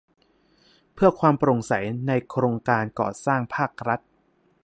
[0.93, 1.73] เพื่อความโปร่งใส
[2.07, 3.99] ในโครงการก่อสร้างภาครัฐ